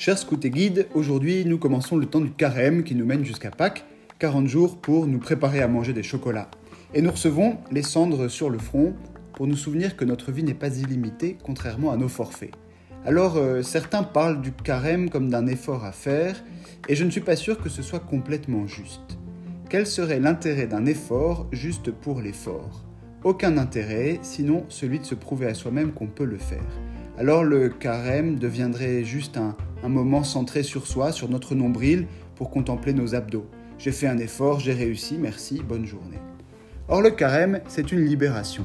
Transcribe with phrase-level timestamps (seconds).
[0.00, 3.50] Chers scouts et guides, aujourd'hui nous commençons le temps du carême qui nous mène jusqu'à
[3.50, 3.84] Pâques,
[4.18, 6.50] 40 jours pour nous préparer à manger des chocolats.
[6.94, 8.94] Et nous recevons les cendres sur le front
[9.34, 12.54] pour nous souvenir que notre vie n'est pas illimitée, contrairement à nos forfaits.
[13.04, 16.42] Alors euh, certains parlent du carême comme d'un effort à faire,
[16.88, 19.18] et je ne suis pas sûr que ce soit complètement juste.
[19.68, 22.86] Quel serait l'intérêt d'un effort juste pour l'effort?
[23.22, 26.64] Aucun intérêt, sinon celui de se prouver à soi-même qu'on peut le faire.
[27.18, 32.50] Alors le carême deviendrait juste un, un moment centré sur soi, sur notre nombril, pour
[32.50, 33.46] contempler nos abdos.
[33.78, 36.18] J'ai fait un effort, j'ai réussi, merci, bonne journée.
[36.88, 38.64] Or le carême, c'est une libération.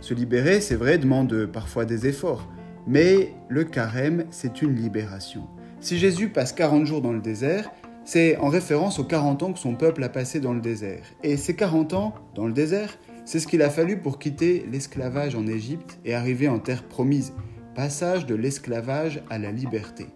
[0.00, 2.48] Se libérer, c'est vrai, demande parfois des efforts,
[2.86, 5.46] mais le carême, c'est une libération.
[5.80, 7.70] Si Jésus passe 40 jours dans le désert,
[8.04, 11.04] c'est en référence aux 40 ans que son peuple a passé dans le désert.
[11.22, 15.36] Et ces 40 ans, dans le désert, c'est ce qu'il a fallu pour quitter l'esclavage
[15.36, 17.32] en Égypte et arriver en terre promise,
[17.74, 20.08] passage de l'esclavage à la liberté.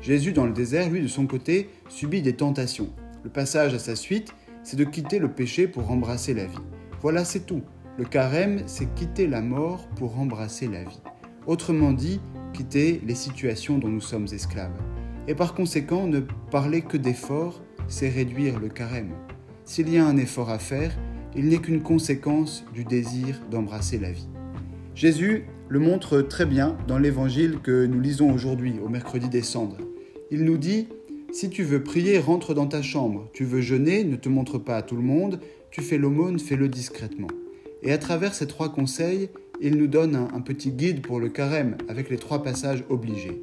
[0.00, 2.90] Jésus, dans le désert, lui, de son côté, subit des tentations.
[3.22, 6.56] Le passage à sa suite, c'est de quitter le péché pour embrasser la vie.
[7.02, 7.62] Voilà, c'est tout.
[7.98, 11.00] Le carême, c'est quitter la mort pour embrasser la vie.
[11.46, 12.20] Autrement dit,
[12.52, 14.72] quitter les situations dont nous sommes esclaves.
[15.28, 16.20] Et par conséquent, ne
[16.50, 19.12] parler que d'effort, c'est réduire le carême.
[19.64, 20.96] S'il y a un effort à faire,
[21.36, 24.28] il n'est qu'une conséquence du désir d'embrasser la vie.
[24.94, 29.78] Jésus le montre très bien dans l'évangile que nous lisons aujourd'hui, au mercredi des cendres.
[30.32, 30.88] Il nous dit,
[31.32, 33.28] si tu veux prier, rentre dans ta chambre.
[33.32, 35.38] Tu veux jeûner, ne te montre pas à tout le monde.
[35.70, 37.28] Tu fais l'aumône, fais-le discrètement.
[37.84, 41.76] Et à travers ces trois conseils, il nous donne un, petit guide pour le carême
[41.88, 43.40] avec les trois passages obligés.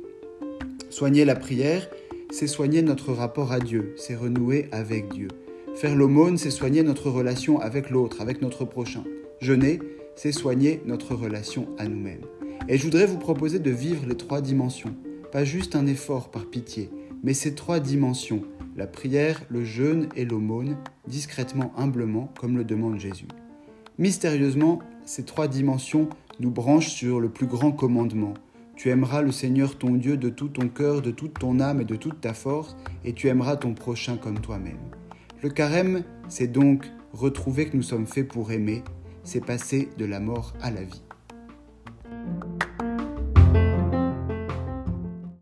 [0.90, 1.90] Soigner la prière,
[2.30, 5.30] c'est soigner notre rapport à Dieu, c'est renouer avec Dieu.
[5.76, 9.06] Faire l'aumône, c'est soigner notre relation avec l'autre, avec notre prochain.
[9.40, 9.80] Jeûner,
[10.18, 12.26] c'est soigner notre relation à nous-mêmes.
[12.68, 14.94] Et je voudrais vous proposer de vivre les trois dimensions.
[15.32, 16.90] Pas juste un effort par pitié,
[17.24, 18.42] mais ces trois dimensions,
[18.76, 20.76] la prière, le jeûne et l'aumône,
[21.08, 23.28] discrètement, humblement, comme le demande Jésus.
[24.00, 26.10] Mystérieusement, ces trois dimensions
[26.40, 28.34] nous branchent sur le plus grand commandement.
[28.76, 31.86] Tu aimeras le Seigneur ton Dieu de tout ton cœur, de toute ton âme et
[31.86, 32.76] de toute ta force,
[33.06, 34.78] et tu aimeras ton prochain comme toi-même.
[35.44, 38.84] Le carême, c'est donc retrouver que nous sommes faits pour aimer,
[39.28, 41.02] c'est passer de la mort à la vie.